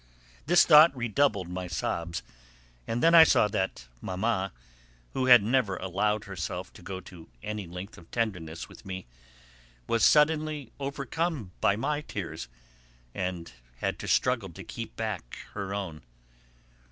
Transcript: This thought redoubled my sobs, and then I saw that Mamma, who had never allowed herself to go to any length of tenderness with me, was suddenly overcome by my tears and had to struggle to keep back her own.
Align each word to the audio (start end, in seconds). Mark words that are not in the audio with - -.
This 0.47 0.65
thought 0.65 0.97
redoubled 0.97 1.47
my 1.47 1.67
sobs, 1.67 2.23
and 2.87 3.03
then 3.03 3.13
I 3.13 3.23
saw 3.23 3.47
that 3.49 3.85
Mamma, 4.01 4.51
who 5.13 5.27
had 5.27 5.43
never 5.43 5.77
allowed 5.77 6.23
herself 6.23 6.73
to 6.73 6.81
go 6.81 6.99
to 7.01 7.29
any 7.43 7.67
length 7.67 7.99
of 7.99 8.09
tenderness 8.09 8.67
with 8.67 8.83
me, 8.83 9.05
was 9.85 10.03
suddenly 10.03 10.71
overcome 10.79 11.51
by 11.61 11.75
my 11.75 12.01
tears 12.01 12.47
and 13.13 13.51
had 13.77 13.99
to 13.99 14.07
struggle 14.07 14.49
to 14.49 14.63
keep 14.63 14.95
back 14.95 15.37
her 15.53 15.71
own. 15.71 16.01